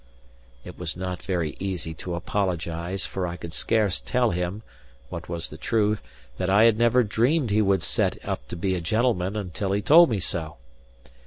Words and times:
It 0.65 0.79
was 0.79 0.97
not 0.97 1.21
very 1.21 1.55
easy 1.59 1.93
to 1.93 2.15
apologise; 2.15 3.05
for 3.05 3.27
I 3.27 3.35
could 3.35 3.53
scarce 3.53 4.01
tell 4.01 4.31
him 4.31 4.63
(what 5.09 5.29
was 5.29 5.49
the 5.49 5.59
truth) 5.59 6.01
that 6.39 6.49
I 6.49 6.63
had 6.63 6.75
never 6.75 7.03
dreamed 7.03 7.51
he 7.51 7.61
would 7.61 7.83
set 7.83 8.17
up 8.27 8.47
to 8.47 8.55
be 8.55 8.73
a 8.73 8.81
gentleman 8.81 9.35
until 9.35 9.73
he 9.73 9.81
told 9.83 10.09
me 10.09 10.19
so. 10.19 10.57